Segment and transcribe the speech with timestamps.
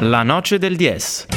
[0.00, 1.33] La noce del Dies.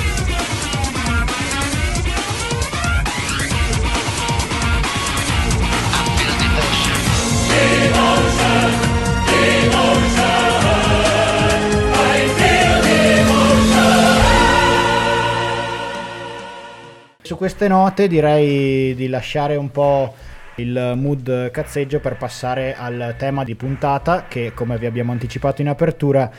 [17.27, 20.13] Su queste note direi di lasciare un po'
[20.55, 25.67] il mood cazzeggio per passare al tema di puntata che come vi abbiamo anticipato in
[25.67, 26.31] apertura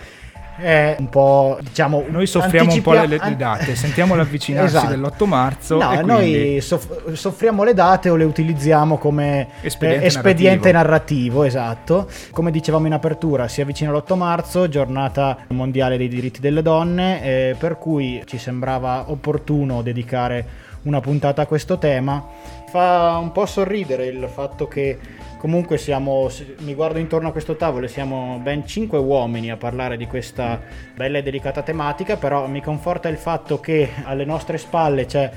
[0.57, 4.95] è un po' diciamo noi soffriamo un po' le, le date sentiamo l'avvicinarsi esatto.
[4.95, 10.73] dell'8 marzo no noi soff- soffriamo le date o le utilizziamo come espediente, eh, espediente
[10.73, 11.43] narrativo.
[11.43, 11.45] narrativo.
[11.45, 17.23] esatto come dicevamo in apertura si avvicina l'8 marzo giornata mondiale dei diritti delle donne
[17.23, 22.25] eh, per cui ci sembrava opportuno dedicare una puntata a questo tema.
[22.69, 24.99] Fa un po' sorridere il fatto che
[25.39, 29.97] comunque siamo, mi guardo intorno a questo tavolo e siamo ben cinque uomini a parlare
[29.97, 30.61] di questa
[30.95, 35.31] bella e delicata tematica, però mi conforta il fatto che alle nostre spalle c'è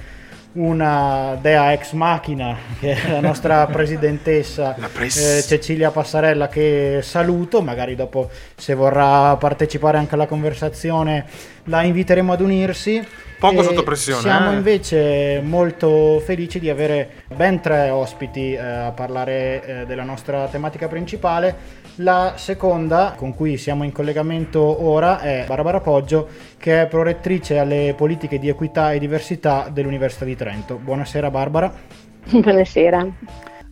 [0.54, 5.10] una dea ex machina che è la nostra presidentessa eh,
[5.44, 11.26] Cecilia Passarella che saluto magari dopo se vorrà partecipare anche alla conversazione
[11.66, 13.06] la inviteremo ad unirsi
[13.42, 14.22] Poco sotto pressione.
[14.22, 14.54] Siamo eh?
[14.54, 20.88] invece molto felici di avere ben tre ospiti eh, a parlare eh, della nostra tematica
[20.88, 21.80] principale.
[21.96, 27.96] La seconda, con cui siamo in collegamento ora, è Barbara Poggio, che è prorettrice alle
[27.98, 30.76] politiche di equità e diversità dell'Università di Trento.
[30.76, 31.74] Buonasera Barbara.
[32.30, 33.08] Buonasera.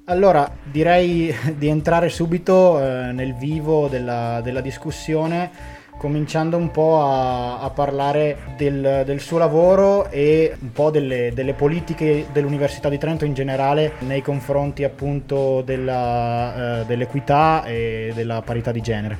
[0.05, 7.59] Allora, direi di entrare subito eh, nel vivo della, della discussione cominciando un po' a,
[7.59, 13.25] a parlare del, del, suo lavoro e un po' delle, delle, politiche dell'Università di Trento
[13.25, 19.17] in generale nei confronti appunto della, eh, dell'equità e della parità di genere.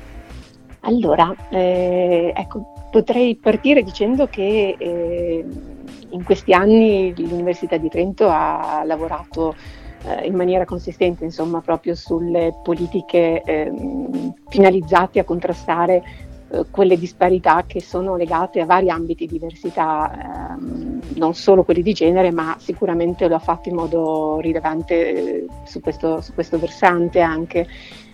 [0.80, 5.44] Allora, eh, ecco, potrei partire dicendo che eh,
[6.08, 9.54] in questi anni l'Università di Trento ha lavorato
[10.04, 17.64] eh, in maniera consistente insomma proprio sulle politiche ehm, finalizzate a contrastare eh, quelle disparità
[17.66, 22.56] che sono legate a vari ambiti di diversità, ehm, non solo quelli di genere, ma
[22.58, 27.66] sicuramente lo ha fatto in modo rilevante eh, su, questo, su, questo, versante anche.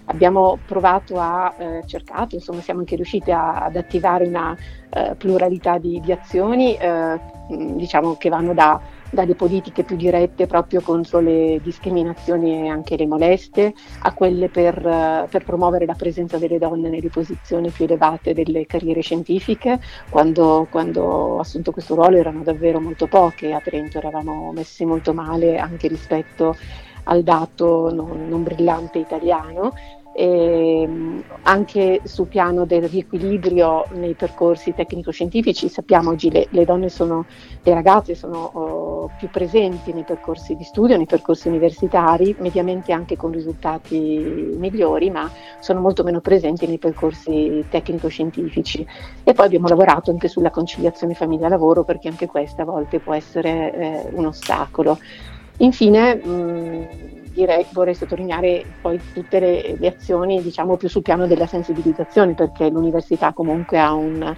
[0.08, 4.56] Abbiamo provato a eh, cercato, insomma siamo anche riusciti a, ad attivare una
[4.90, 8.80] eh, pluralità di, di azioni eh, diciamo che vanno da
[9.10, 14.80] dalle politiche più dirette proprio contro le discriminazioni e anche le molestie, a quelle per,
[15.30, 19.80] per, promuovere la presenza delle donne nelle posizioni più elevate delle carriere scientifiche.
[20.08, 25.12] Quando, quando ho assunto questo ruolo erano davvero molto poche, a Trento eravamo messi molto
[25.12, 26.56] male anche rispetto
[27.08, 29.72] al dato non, non brillante italiano
[30.18, 30.88] e
[31.42, 37.26] anche sul piano del riequilibrio nei percorsi tecnico-scientifici sappiamo oggi le, le donne sono,
[37.62, 43.14] le ragazze sono oh, più presenti nei percorsi di studio, nei percorsi universitari, mediamente anche
[43.14, 43.98] con risultati
[44.56, 48.86] migliori, ma sono molto meno presenti nei percorsi tecnico-scientifici.
[49.22, 53.74] E poi abbiamo lavorato anche sulla conciliazione famiglia-lavoro perché anche questa a volte può essere
[53.74, 54.98] eh, un ostacolo.
[55.58, 61.46] Infine, mh, direi, vorrei sottolineare poi tutte le, le azioni diciamo, più sul piano della
[61.46, 64.34] sensibilizzazione, perché l'università comunque ha, un,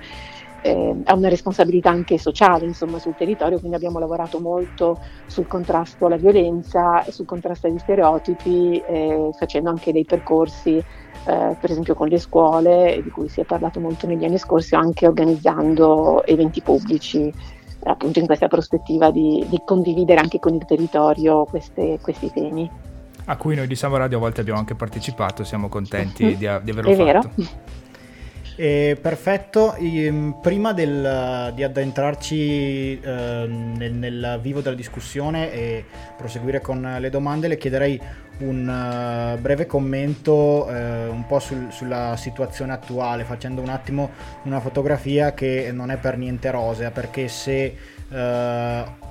[0.62, 6.06] eh, ha una responsabilità anche sociale insomma, sul territorio, quindi abbiamo lavorato molto sul contrasto
[6.06, 12.08] alla violenza, sul contrasto agli stereotipi, eh, facendo anche dei percorsi eh, per esempio con
[12.08, 17.32] le scuole, di cui si è parlato molto negli anni scorsi, anche organizzando eventi pubblici
[17.84, 22.68] appunto in questa prospettiva di, di condividere anche con il territorio queste, questi temi
[23.30, 26.46] a cui noi di Samba Radio a volte abbiamo anche partecipato, siamo contenti di, di
[26.46, 27.30] averlo È fatto.
[27.34, 27.76] Vero.
[28.56, 35.84] Eh, perfetto, ehm, prima del, di addentrarci eh, nel, nel, vivo della discussione e
[36.16, 38.00] proseguire con le domande, le chiederei
[38.38, 44.10] un uh, breve commento uh, un po' sul, sulla situazione attuale, facendo un attimo
[44.44, 47.76] una fotografia che non è per niente rosea, perché se
[48.08, 49.06] uh,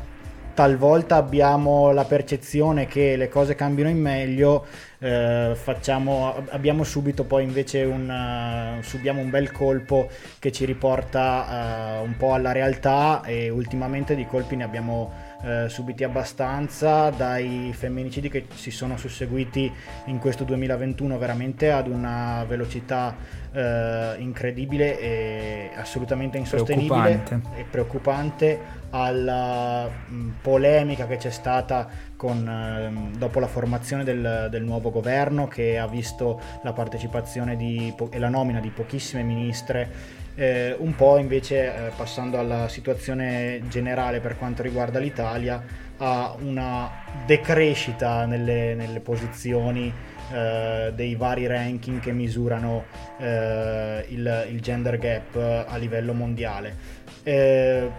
[0.57, 4.65] talvolta abbiamo la percezione che le cose cambino in meglio,
[4.98, 10.09] eh, facciamo, abbiamo subito poi invece un, uh, subiamo un bel colpo
[10.39, 15.69] che ci riporta uh, un po' alla realtà e ultimamente di colpi ne abbiamo eh,
[15.69, 19.71] subiti abbastanza, dai femminicidi che si sono susseguiti
[20.05, 23.15] in questo 2021 veramente ad una velocità
[23.51, 27.59] eh, incredibile e assolutamente insostenibile preoccupante.
[27.59, 34.63] e preoccupante alla mh, polemica che c'è stata con, ehm, dopo la formazione del, del,
[34.63, 40.75] nuovo governo che ha visto la partecipazione di, e la nomina di pochissime ministre eh,
[40.77, 45.63] un po' invece eh, passando alla situazione generale per quanto riguarda l'Italia
[45.97, 46.89] a una
[47.25, 49.91] decrescita nelle, nelle posizioni
[50.31, 52.85] eh, dei vari ranking che misurano
[53.17, 55.35] eh, il, il, gender gap
[55.67, 56.75] a livello mondiale.
[57.23, 57.89] Eh,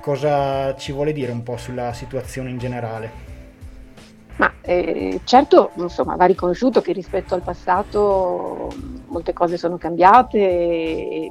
[0.00, 3.34] cosa ci vuole dire un po' sulla situazione in generale?
[4.36, 8.72] Ma eh, certo, insomma, va riconosciuto che rispetto al passato
[9.08, 11.30] molte cose sono cambiate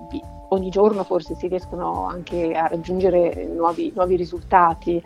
[0.56, 5.02] ogni giorno forse si riescono anche a raggiungere nuovi, nuovi risultati.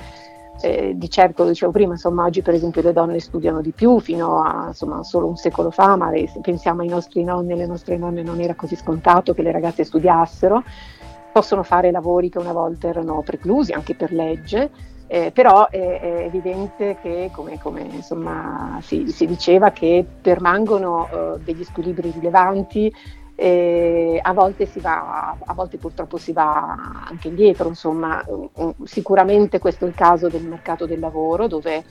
[0.61, 3.99] Eh, di certo, lo dicevo prima, insomma, oggi per esempio le donne studiano di più,
[3.99, 7.65] fino a insomma, solo un secolo fa, ma se pensiamo ai nostri nonni e alle
[7.65, 10.63] nostre nonne non era così scontato che le ragazze studiassero,
[11.31, 14.69] possono fare lavori che una volta erano preclusi anche per legge,
[15.07, 21.39] eh, però è, è, evidente che, come, come insomma, si, si, diceva, che permangono eh,
[21.43, 22.93] degli squilibri rilevanti
[23.41, 26.75] e a volte si va, a volte purtroppo si va
[27.07, 28.21] anche indietro, insomma,
[28.83, 31.85] sicuramente questo è il caso del mercato del lavoro dove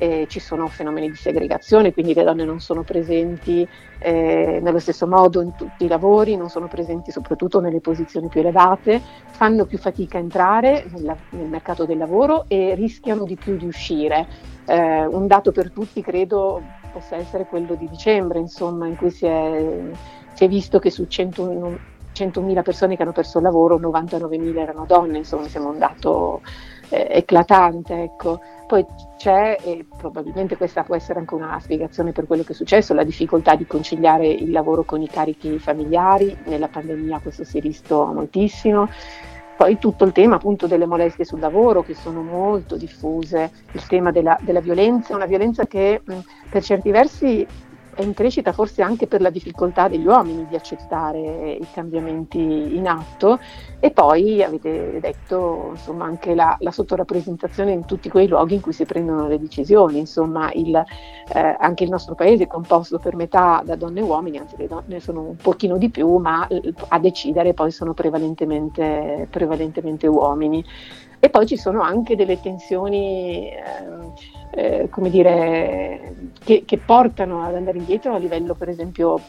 [0.00, 3.68] eh, ci sono fenomeni di segregazione, quindi le donne non sono presenti
[3.98, 8.40] eh, nello stesso modo in tutti i lavori, non sono presenti soprattutto nelle posizioni più
[8.40, 9.00] elevate,
[9.30, 13.66] fanno più fatica a entrare nella, nel mercato del lavoro e rischiano di più di
[13.66, 14.26] uscire.
[14.64, 19.26] Eh, un dato per tutti credo possa essere quello di dicembre, insomma, in cui si
[19.26, 19.90] è
[20.32, 21.78] si è visto che su 100,
[22.14, 26.40] 100.000 persone che hanno perso il lavoro, 99.000 erano donne, insomma siamo un dato
[26.88, 28.02] eh, eclatante.
[28.02, 28.40] Ecco.
[28.70, 28.86] Poi
[29.16, 33.02] c'è, e probabilmente questa può essere anche una spiegazione per quello che è successo, la
[33.02, 38.06] difficoltà di conciliare il lavoro con i carichi familiari, nella pandemia questo si è visto
[38.06, 38.88] moltissimo.
[39.56, 44.12] Poi tutto il tema appunto delle molestie sul lavoro che sono molto diffuse, il tema
[44.12, 46.18] della, della violenza, una violenza che mh,
[46.48, 47.44] per certi versi
[48.00, 52.88] è in crescita forse anche per la difficoltà degli uomini di accettare i cambiamenti in
[52.88, 53.38] atto
[53.78, 58.72] e poi avete detto insomma, anche la, la sottorappresentazione in tutti quei luoghi in cui
[58.72, 63.62] si prendono le decisioni, insomma il, eh, anche il nostro paese è composto per metà
[63.64, 66.48] da donne e uomini, anzi le donne sono un pochino di più, ma
[66.88, 70.64] a decidere poi sono prevalentemente, prevalentemente uomini.
[71.22, 73.62] E poi ci sono anche delle tensioni, eh,
[74.52, 79.20] eh, come dire, che, che, portano ad andare indietro a livello, per esempio,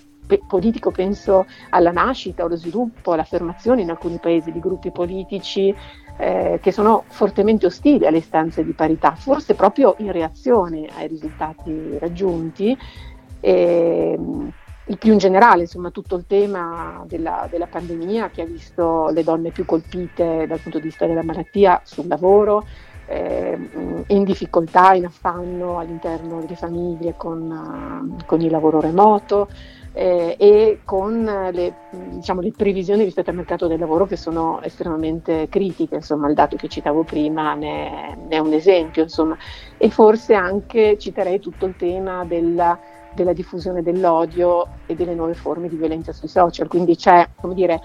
[0.47, 0.91] politico.
[0.91, 5.75] Penso alla nascita, allo sviluppo, all'affermazione in alcuni paesi di gruppi politici
[6.17, 11.97] eh, che sono fortemente ostili alle istanze di parità, forse proprio in reazione ai risultati
[11.99, 12.77] raggiunti.
[13.41, 14.17] E,
[14.91, 19.23] il più in generale, insomma, tutto il tema della, della, pandemia che ha visto le
[19.23, 22.65] donne più colpite dal punto di vista della malattia sul lavoro,
[23.07, 23.57] eh,
[24.07, 29.47] in difficoltà, in affanno all'interno delle famiglie con, uh, con il lavoro remoto
[29.93, 31.73] eh, e con le,
[32.09, 36.57] diciamo, le, previsioni rispetto al mercato del lavoro che sono estremamente critiche, insomma il dato
[36.57, 39.37] che citavo prima ne, ne è un esempio, insomma.
[39.77, 42.77] e forse anche citerei tutto il tema della
[43.13, 46.67] della diffusione dell'odio e delle nuove forme di violenza sui social.
[46.67, 47.79] Quindi c'è, come dire,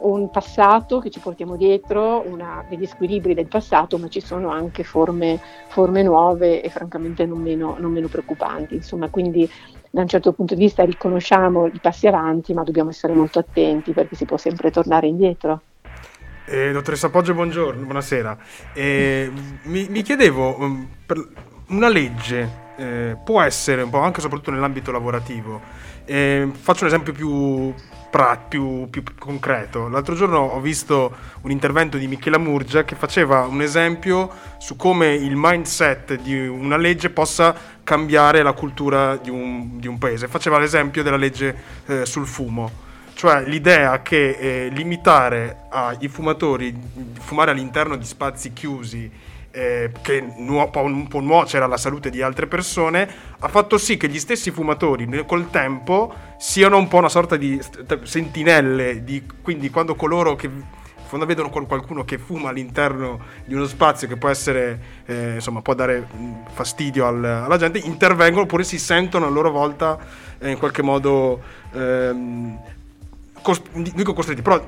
[0.00, 4.84] un passato che ci portiamo dietro, una, degli squilibri del passato, ma ci sono anche
[4.84, 5.38] forme,
[5.68, 8.74] forme nuove e francamente non meno, non meno, preoccupanti.
[8.74, 9.48] Insomma, quindi
[9.90, 13.92] da un certo punto di vista riconosciamo i passi avanti, ma dobbiamo essere molto attenti
[13.92, 15.62] perché si può sempre tornare indietro.
[16.46, 18.36] Eh, dottoressa Poggio, buongiorno, buonasera.
[18.74, 19.30] Eh,
[19.64, 21.24] mi, mi, chiedevo, um, per
[21.68, 25.60] una legge eh, può essere un po' anche soprattutto nell'ambito lavorativo.
[26.06, 27.74] Eh, faccio un esempio più,
[28.10, 29.88] pra, più, più, concreto.
[29.88, 35.12] L'altro giorno ho visto un intervento di Michela Murgia che faceva un esempio su come
[35.12, 40.26] il mindset di una legge possa cambiare la cultura di un, di un paese.
[40.26, 41.54] Faceva l'esempio della legge
[41.86, 46.74] eh, sul fumo cioè l'idea che eh, limitare ai fumatori
[47.18, 49.10] fumare all'interno di spazi chiusi
[49.50, 54.08] eh, che nu- può, può nuocere alla salute di altre persone, ha fatto sì che
[54.08, 57.60] gli stessi fumatori col tempo siano un po' una sorta di
[58.02, 60.78] sentinelle, di, quindi quando coloro che
[61.10, 65.74] quando vedono qualcuno che fuma all'interno di uno spazio che può essere, eh, insomma, può
[65.74, 66.06] dare
[66.52, 69.98] fastidio al, alla gente, intervengono oppure si sentono a loro volta
[70.38, 71.42] eh, in qualche modo,
[71.72, 72.56] ehm,
[73.42, 74.64] cos- dico costretti, però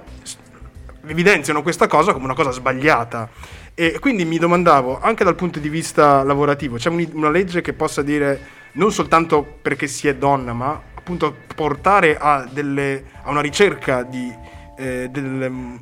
[1.07, 3.31] evidenziano questa cosa come una cosa sbagliata.
[3.75, 7.73] E quindi mi domandavo, anche dal punto di vista lavorativo, c'è un, una legge che
[7.73, 13.41] possa dire non soltanto perché si è donna, ma appunto portare a, delle, a una
[13.41, 15.81] ricerca di eh, del,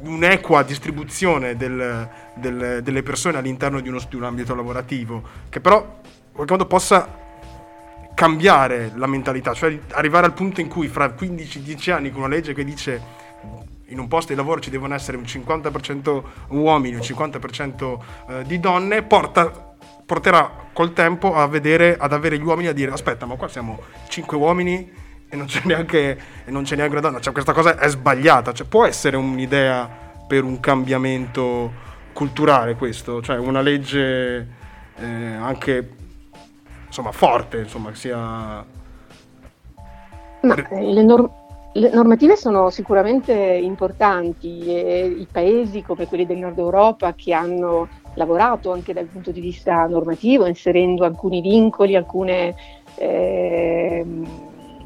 [0.00, 5.78] un'equa distribuzione del, del, delle persone all'interno di, uno, di un ambito lavorativo, che però
[5.78, 7.26] in qualche modo possa
[8.14, 12.52] cambiare la mentalità, cioè arrivare al punto in cui fra 15-10 anni con una legge
[12.52, 13.00] che dice
[13.88, 18.60] in un posto di lavoro ci devono essere un 50% uomini, un 50% eh, di
[18.60, 23.34] donne, porta, porterà col tempo a vedere, ad avere gli uomini a dire aspetta ma
[23.36, 27.52] qua siamo 5 uomini e non c'è neanche, non c'è neanche una donna, cioè questa
[27.52, 29.88] cosa è sbagliata, cioè, può essere un'idea
[30.26, 34.46] per un cambiamento culturale questo, cioè una legge
[34.96, 35.92] eh, anche
[36.86, 38.16] insomma forte, insomma che sia...
[40.40, 41.30] Ma, le, norm-
[41.78, 47.88] le, normative sono sicuramente importanti e i paesi come quelli del nord Europa che hanno
[48.14, 52.54] lavorato anche dal punto di vista normativo, inserendo alcuni vincoli, alcune...
[52.96, 54.04] Eh,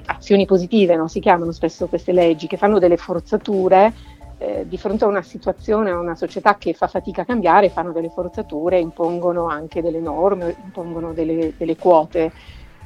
[0.05, 1.09] azioni positive, no?
[1.09, 3.93] si chiamano spesso queste leggi, che fanno delle forzature
[4.39, 7.93] eh, di fronte a una situazione, a una società che fa fatica a cambiare, fanno
[7.93, 12.33] delle forzature, impongono anche delle norme, impongono delle, delle quote.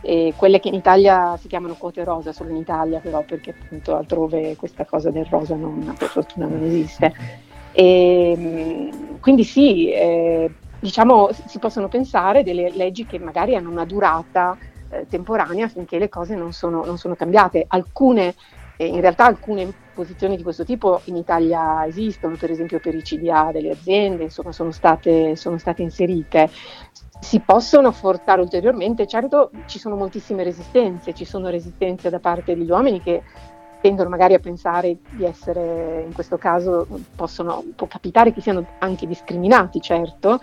[0.09, 3.97] E quelle che in Italia si chiamano quote rosa, solo in Italia però perché appunto
[3.97, 7.13] altrove questa cosa del rosa non, per fortuna non esiste.
[7.73, 8.89] E,
[9.21, 10.49] quindi sì, eh,
[10.79, 14.57] diciamo si possono pensare delle leggi che magari hanno una durata
[14.91, 17.65] eh, temporanea finché le cose non sono, non sono cambiate.
[17.67, 18.37] Alcune,
[18.77, 23.03] eh, in realtà alcune posizioni di questo tipo in Italia esistono, per esempio per i
[23.03, 26.49] CDA delle aziende, insomma sono state, sono state inserite.
[27.21, 32.71] Si possono forzare ulteriormente, certo ci sono moltissime resistenze, ci sono resistenze da parte degli
[32.71, 33.23] uomini che
[33.81, 39.07] tendono magari a pensare di essere, in questo caso possono, può capitare che siano anche
[39.07, 40.41] discriminati, certo,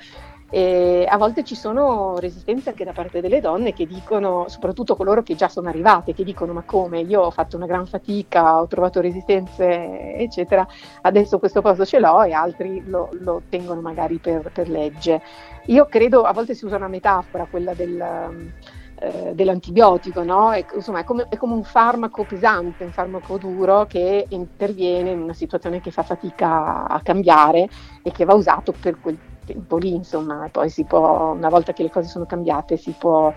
[0.53, 5.24] e a volte ci sono resistenze anche da parte delle donne che dicono, soprattutto coloro
[5.24, 8.67] che già sono arrivate, che dicono ma come io ho fatto una gran fatica, ho
[8.67, 10.67] trovato resistenze eccetera,
[11.01, 15.24] adesso questo posto ce l'ho e altri lo, lo tengono magari per, per, legge.
[15.65, 18.53] Io credo, a volte si usa una metafora, quella del,
[19.00, 20.51] eh, dell'antibiotico, no?
[20.51, 25.19] è, insomma è come, è come un farmaco pesante, un farmaco duro che interviene in
[25.19, 27.67] una situazione che fa fatica a cambiare
[28.03, 31.84] e che va usato per quel tempo lì, insomma, poi si può, una volta che
[31.84, 33.34] le cose sono cambiate, si può,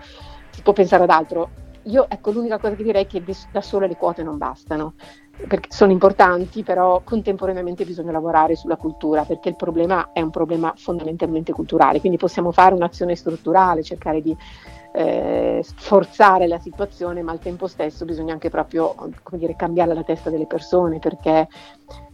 [0.49, 1.49] si può pensare ad altro.
[1.83, 4.95] Io, ecco, l'unica cosa che direi è che da sole le quote non bastano,
[5.47, 10.73] perché sono importanti, però contemporaneamente bisogna lavorare sulla cultura, perché il problema è un problema
[10.75, 14.35] fondamentalmente culturale, quindi possiamo fare un'azione strutturale, cercare di
[14.93, 18.93] eh, sforzare la situazione, ma al tempo stesso bisogna anche proprio
[19.31, 21.47] dire, cambiare la testa delle persone, perché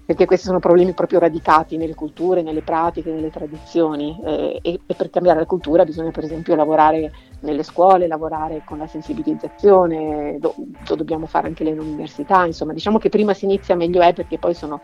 [0.06, 4.94] perché questi sono problemi proprio radicati nelle culture, nelle pratiche, nelle tradizioni eh, e, e,
[4.96, 10.56] per cambiare la cultura bisogna per esempio lavorare nelle scuole, lavorare con la sensibilizzazione, lo,
[10.88, 14.38] lo dobbiamo fare anche nelle università, insomma diciamo che prima si inizia meglio è perché
[14.38, 14.82] poi sono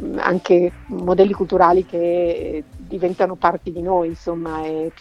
[0.00, 4.92] mm, anche modelli culturali che diventano parte di noi, insomma, e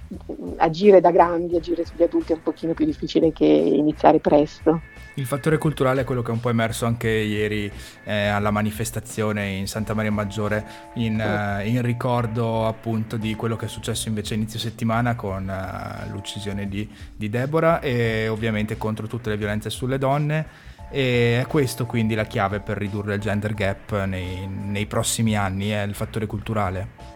[0.57, 4.81] agire da grandi, agire sugli adulti è un pochino più difficile che iniziare presto.
[5.15, 7.69] Il fattore culturale è quello che è un po' emerso anche ieri
[8.05, 13.65] eh, alla manifestazione in Santa Maria Maggiore in, uh, in, ricordo appunto di quello che
[13.65, 19.29] è successo invece inizio settimana con uh, l'uccisione di, di Deborah e ovviamente contro tutte
[19.29, 24.05] le violenze sulle donne e è questo quindi la chiave per ridurre il gender gap
[24.05, 27.09] nei, nei prossimi anni, è il fattore culturale.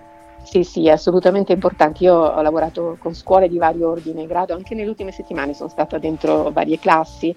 [0.43, 2.03] Sì, sì, è assolutamente importante.
[2.03, 5.69] Io ho lavorato con scuole di vario ordine e grado, anche nelle ultime settimane sono
[5.69, 7.35] stata dentro varie classi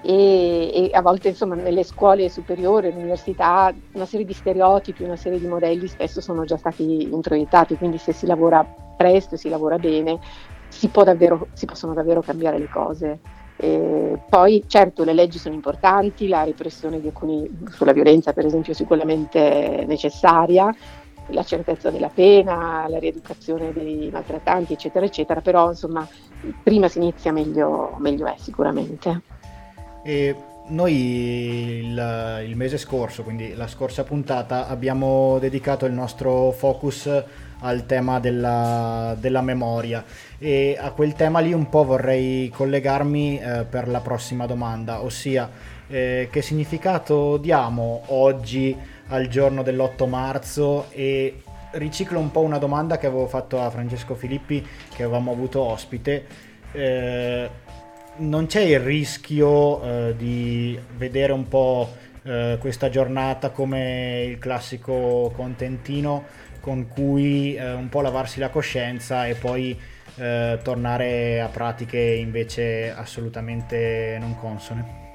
[0.00, 5.40] e, e, a volte insomma nelle scuole superiori, all'università, una serie di stereotipi, una serie
[5.40, 8.64] di modelli spesso sono già stati introiettati, quindi se si lavora
[8.96, 10.18] presto e si lavora bene
[10.68, 13.18] si, davvero, si possono davvero cambiare le cose.
[13.56, 18.72] E poi certo le leggi sono importanti, la repressione di alcuni, sulla violenza per esempio
[18.72, 20.72] è sicuramente necessaria,
[21.30, 26.06] la certezza della pena, la rieducazione dei maltrattanti eccetera eccetera, però insomma
[26.62, 29.22] prima si inizia meglio, meglio è sicuramente.
[30.08, 30.34] E
[30.68, 30.94] noi
[31.80, 37.10] il, il, mese scorso, quindi la scorsa puntata, abbiamo dedicato il nostro focus
[37.58, 40.02] al tema della, della memoria
[40.38, 45.50] e a quel tema lì un po' vorrei collegarmi eh, per la prossima domanda, ossia
[45.88, 48.74] eh, che significato diamo oggi
[49.08, 54.14] al giorno dell'8 marzo e riciclo un po' una domanda che avevo fatto a Francesco
[54.14, 56.46] Filippi che avevamo avuto ospite.
[56.72, 57.66] Eh,
[58.18, 61.88] non c'è il rischio eh, di vedere un po'
[62.22, 66.24] eh, questa giornata come il classico contentino
[66.60, 69.78] con cui eh, un po' lavarsi la coscienza e poi
[70.16, 75.06] eh, tornare a pratiche invece assolutamente non consone.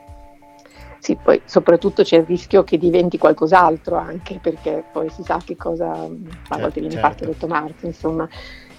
[1.00, 5.58] Sì, poi soprattutto c'è il rischio che diventi qualcos'altro anche perché poi si sa che
[5.58, 7.08] cosa a volte certo, viene certo.
[7.10, 8.30] fatto detto Marx, insomma.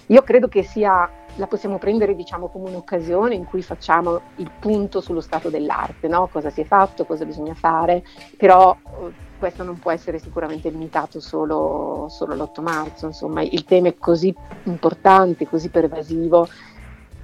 [0.09, 5.01] Io credo che sia, la possiamo prendere diciamo come un'occasione in cui facciamo il punto
[5.01, 6.29] sullo stato dell'arte, no?
[6.31, 8.05] cosa si è fatto, cosa bisogna fare,
[8.37, 13.89] però eh, questo non può essere sicuramente limitato solo, solo l'8 marzo, insomma il tema
[13.89, 14.35] è così
[14.65, 16.49] importante, così pervasivo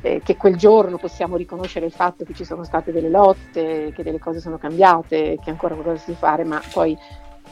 [0.00, 4.02] eh, che quel giorno possiamo riconoscere il fatto che ci sono state delle lotte, che
[4.02, 6.96] delle cose sono cambiate, che ancora qualcosa si fare, ma poi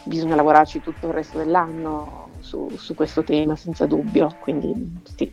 [0.05, 5.31] bisogna lavorarci tutto il resto dell'anno su, su questo tema senza dubbio, quindi sì,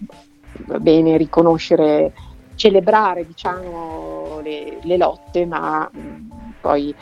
[0.65, 2.13] va bene riconoscere,
[2.55, 6.29] celebrare diciamo, le, le lotte, ma mh,
[6.61, 6.95] poi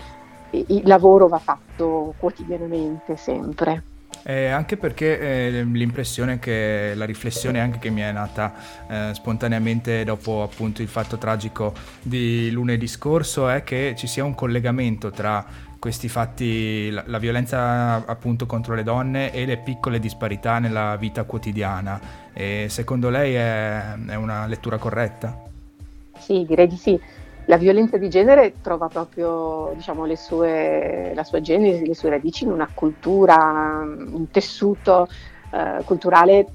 [0.52, 3.84] il lavoro va fatto quotidianamente sempre.
[4.26, 8.54] Eh, anche perché eh, l'impressione che la riflessione anche che mi è nata
[8.88, 14.34] eh, spontaneamente dopo appunto il fatto tragico di lunedì scorso è che ci sia un
[14.34, 15.46] collegamento tra
[15.84, 21.26] questi fatti, la, la violenza appunto contro le donne e le piccole disparità nella vita
[21.26, 22.00] quotidiana.
[22.32, 25.38] E secondo lei è, è una lettura corretta?
[26.18, 26.98] Sì, direi di sì
[27.48, 32.52] la violenza di genere trova proprio diciamo, sue, la sua genesi, le sue radici in
[32.52, 35.10] una cultura, un tessuto
[35.52, 36.46] eh, culturale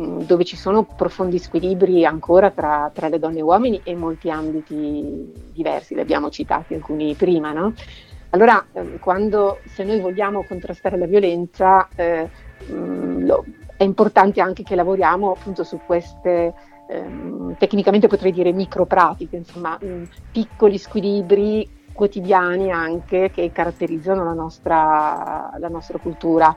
[0.00, 4.30] mm, dove ci sono profondi squilibri ancora tra, tra, le donne e uomini e molti
[4.30, 7.50] ambiti diversi, li abbiamo citati alcuni prima.
[7.50, 7.72] No?
[8.30, 12.28] Allora, eh, quando, se noi vogliamo contrastare la violenza, eh,
[12.70, 13.44] mm, lo,
[13.76, 16.54] è importante anche che lavoriamo appunto su queste
[16.88, 20.02] ehm, tecnicamente potrei dire micropratiche, insomma mh, mm,
[20.32, 26.54] piccoli squilibri quotidiani anche che caratterizzano la nostra, la nostra cultura.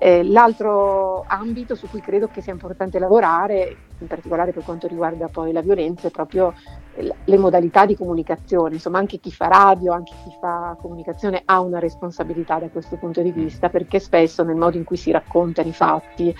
[0.00, 5.26] Eh, l'altro ambito su cui credo che sia importante lavorare, in particolare per quanto riguarda
[5.26, 6.54] poi la violenza, è proprio
[6.94, 8.74] le modalità di comunicazione.
[8.74, 13.22] Insomma, anche chi fa radio, anche chi fa comunicazione ha una responsabilità da questo punto
[13.22, 16.34] di vista, perché spesso nel modo in cui si raccontano i fatti,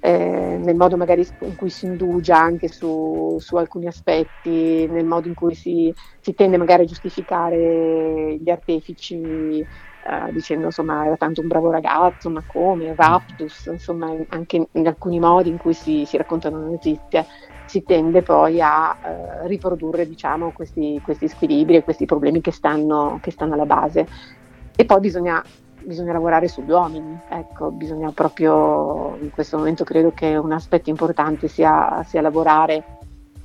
[0.00, 5.28] eh, nel modo magari in cui si indugia anche su, su alcuni aspetti, nel modo
[5.28, 9.66] in cui si, si, tende magari a giustificare gli artefici
[10.04, 15.18] eh, dicendo insomma era tanto un bravo ragazzo, ma come, raptus, insomma anche in alcuni
[15.18, 17.26] modi in cui si, si raccontano notizie
[17.66, 23.18] si tende poi a eh, riprodurre diciamo, questi, questi, squilibri e questi problemi che stanno,
[23.22, 24.06] che stanno alla base.
[24.76, 25.42] E poi bisogna
[25.84, 31.46] bisogna lavorare sugli uomini, ecco, bisogna proprio, in questo momento credo che un aspetto importante
[31.46, 32.98] sia, sia lavorare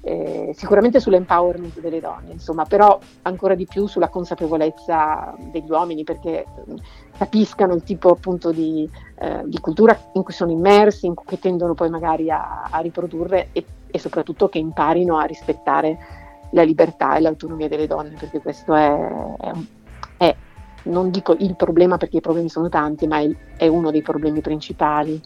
[0.09, 6.45] eh, sicuramente sull'empowerment delle donne, insomma, però ancora di più sulla consapevolezza degli uomini perché
[6.47, 6.75] mm,
[7.15, 11.37] capiscano il tipo appunto di, eh, di, cultura in cui sono immersi, in cui, che
[11.37, 15.97] tendono poi magari a, a riprodurre e, e, soprattutto che imparino a rispettare
[16.53, 19.35] la libertà e l'autonomia delle donne, perché questo è,
[20.17, 20.35] è,
[20.85, 24.41] non dico il problema perché i problemi sono tanti, ma è, è uno dei problemi
[24.41, 25.21] principali.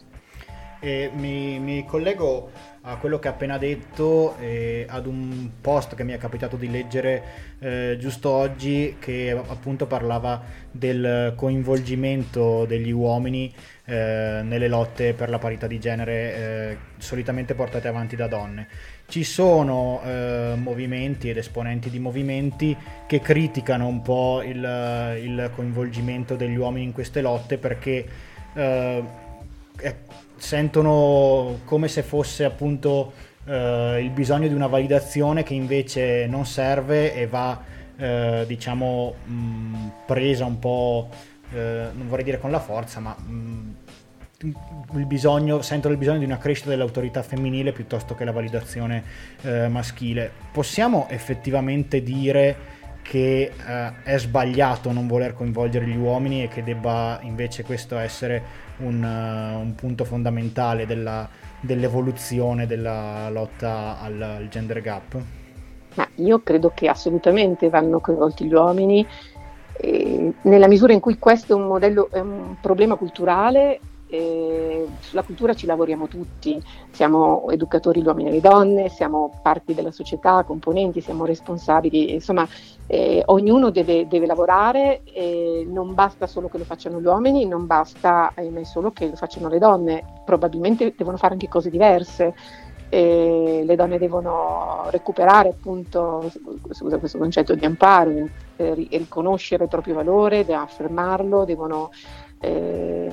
[0.84, 2.50] E mi, mi, collego
[2.82, 6.70] a quello che ha appena detto e ad un post che mi è capitato di
[6.70, 7.22] leggere
[7.58, 13.50] eh, giusto oggi che appunto parlava del coinvolgimento degli uomini
[13.86, 18.68] eh, nelle lotte per la parità di genere eh, solitamente portate avanti da donne.
[19.06, 26.36] Ci sono eh, movimenti ed esponenti di movimenti che criticano un po' il, il coinvolgimento
[26.36, 28.06] degli uomini in queste lotte perché
[28.52, 29.22] eh,
[30.36, 33.12] sentono come se fosse appunto
[33.46, 37.60] eh, il bisogno di una validazione che invece non serve e va
[37.96, 41.08] eh, diciamo mh, presa un po'
[41.52, 43.74] eh, non vorrei dire con la forza ma mh,
[44.42, 49.02] il bisogno, sentono il bisogno di una crescita dell'autorità femminile piuttosto che la validazione
[49.42, 50.30] eh, maschile.
[50.52, 57.18] Possiamo effettivamente dire che eh, è sbagliato non voler coinvolgere gli uomini e che debba
[57.20, 58.42] invece questo essere
[58.78, 61.28] un, uh, un punto fondamentale della,
[61.60, 65.22] dell'evoluzione della lotta al, al gender gap?
[65.96, 69.06] Ma io credo che assolutamente vanno coinvolti gli uomini.
[69.76, 75.22] Eh, nella misura in cui questo è un modello, è un problema culturale eh, sulla
[75.22, 80.44] cultura ci lavoriamo tutti, siamo educatori gli uomini e le donne, siamo parti della società,
[80.44, 82.46] componenti, siamo responsabili, insomma
[82.86, 87.66] eh, ognuno deve, deve lavorare, eh, non basta solo che lo facciano gli uomini, non
[87.66, 92.34] basta ahimè solo che lo facciano le donne, probabilmente devono fare anche cose diverse.
[92.90, 96.30] le donne devono recuperare appunto,
[96.70, 101.90] scusa questo concetto di amparo, eh, riconoscere il proprio valore, affermarlo, devono
[102.38, 103.10] eh,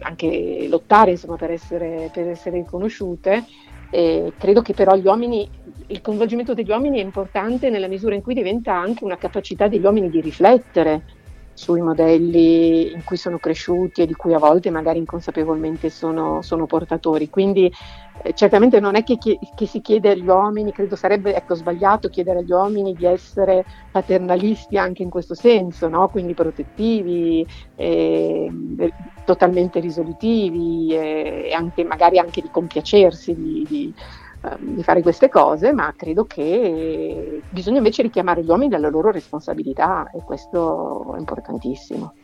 [0.00, 3.44] anche lottare insomma, per, essere, per essere riconosciute.
[3.90, 5.48] E credo che però gli uomini,
[5.86, 9.84] il coinvolgimento degli uomini è importante nella misura in cui diventa anche una capacità degli
[9.84, 11.02] uomini di riflettere
[11.56, 16.66] sui modelli in cui sono cresciuti e di cui a volte magari inconsapevolmente sono, sono
[16.66, 17.30] portatori.
[17.30, 17.72] Quindi
[18.22, 22.10] eh, certamente non è che, che, che, si chiede agli uomini, credo sarebbe ecco, sbagliato
[22.10, 26.08] chiedere agli uomini di essere paternalisti anche in questo senso, no?
[26.08, 28.52] quindi protettivi, eh,
[29.26, 33.94] totalmente risolutivi e anche, magari anche di compiacersi di, di
[34.46, 39.10] Ehm, di fare queste cose, ma credo che bisogna invece richiamare gli uomini alla loro
[39.10, 42.14] responsabilità e questo è importantissimo.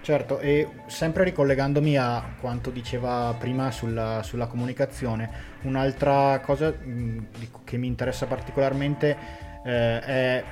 [0.00, 5.30] Certo, e sempre ricollegandomi a quanto diceva prima sulla, sulla comunicazione,
[5.62, 6.74] un'altra cosa
[7.64, 9.16] che mi interessa particolarmente
[9.64, 10.44] eh, è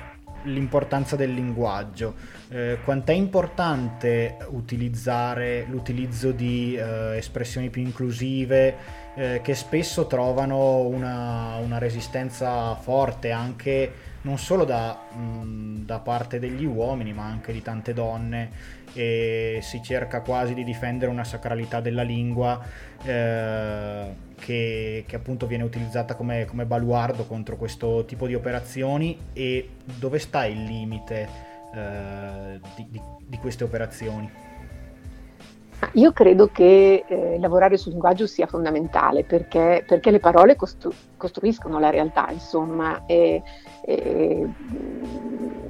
[0.43, 2.15] l'importanza del linguaggio.
[2.49, 11.55] Eh, quant'è importante utilizzare l'utilizzo di eh, espressioni più inclusive eh, che spesso trovano una,
[11.57, 17.61] una, resistenza forte anche non solo da, mh, da, parte degli uomini ma anche di
[17.61, 18.49] tante donne
[18.93, 22.59] e si cerca quasi di difendere una sacralità della lingua
[23.03, 24.05] eh,
[24.37, 30.19] che, che, appunto viene utilizzata come, come baluardo contro questo tipo di operazioni e dove
[30.19, 31.27] sta il limite
[31.73, 34.29] eh, di, di, di queste operazioni?
[35.93, 41.77] Io credo che eh, lavorare sul linguaggio sia fondamentale perché, perché le parole costru- costruiscono
[41.77, 43.43] la realtà, insomma, e,
[43.85, 44.47] e,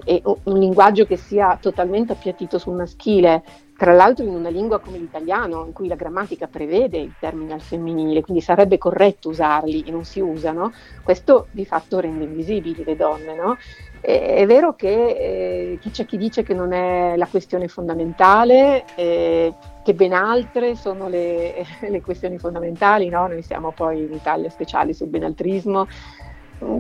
[0.06, 3.44] e, un linguaggio che sia totalmente appiattito sul maschile,
[3.76, 7.62] tra l'altro in una lingua come l'italiano, in cui la grammatica prevede il termine al
[7.62, 10.72] femminile, quindi sarebbe corretto usarli e non si usano,
[11.04, 13.58] questo di fatto rende invisibili le donne, no?
[14.00, 19.94] È vero che eh, c'è chi dice che non è la questione fondamentale, eh, che
[19.94, 23.28] ben altre sono le, le questioni fondamentali, no?
[23.28, 25.40] noi siamo poi in Italia speciali sul benaltrismo,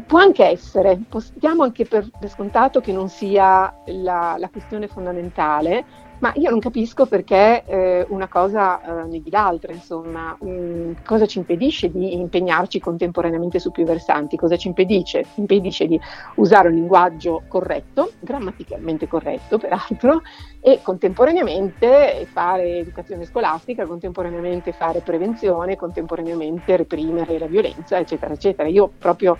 [0.05, 0.99] può anche essere,
[1.33, 5.85] diamo anche per scontato che non sia la, la questione fondamentale,
[6.21, 11.25] ma io non capisco perché eh, una cosa eh, neghi l'altra, insomma, mh, mm, cosa
[11.25, 15.99] ci impedisce di impegnarci contemporaneamente su più versanti, cosa ci impedisce, impedisce di
[16.35, 20.21] usare un linguaggio corretto, grammaticalmente corretto peraltro,
[20.59, 28.69] e contemporaneamente fare educazione scolastica, contemporaneamente fare prevenzione, contemporaneamente reprimere la violenza, eccetera, eccetera.
[28.69, 29.37] Io proprio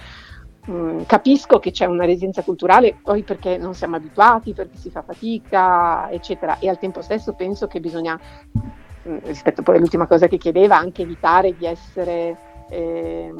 [0.69, 5.01] Mm, capisco che c'è una residenza culturale, poi perché non siamo abituati, perché si fa
[5.01, 8.19] fatica, eccetera, e al tempo stesso penso che bisogna,
[9.07, 12.37] mm, rispetto poi all'ultima cosa che chiedeva, anche evitare di essere
[12.71, 13.33] eh,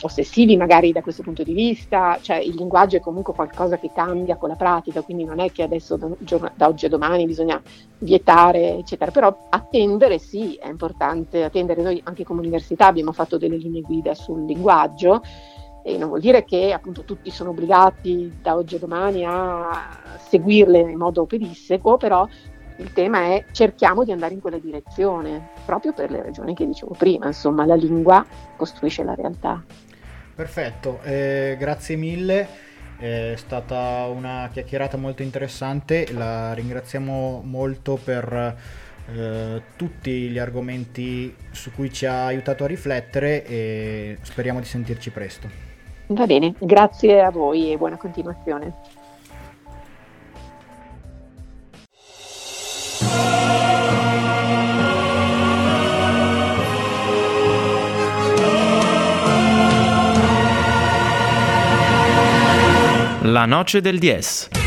[0.00, 4.36] ossessivi magari da questo punto di vista, cioè il linguaggio è comunque qualcosa che cambia
[4.36, 6.08] con la pratica, quindi non è che adesso da,
[6.54, 7.60] da oggi a domani bisogna
[7.98, 11.44] vietare, eccetera, però attendere sì, è importante.
[11.44, 15.20] Attendere, noi anche come università abbiamo fatto delle linee guida sul linguaggio,
[15.82, 20.78] e non vuol dire che appunto tutti sono obbligati da oggi a domani a seguirle
[20.78, 22.26] in modo pedissequo, però
[22.76, 26.94] il tema è cerchiamo di andare in quella direzione, proprio per le ragioni che dicevo
[26.96, 28.24] prima, insomma la lingua
[28.56, 29.62] costruisce la realtà.
[30.34, 32.48] Perfetto, eh, grazie mille,
[32.98, 38.56] è stata una chiacchierata molto interessante, la ringraziamo molto per
[39.12, 45.10] eh, tutti gli argomenti su cui ci ha aiutato a riflettere e speriamo di sentirci
[45.10, 45.61] presto.
[46.12, 48.74] Va bene, grazie a voi e buona continuazione.
[63.22, 64.61] La noce del 10.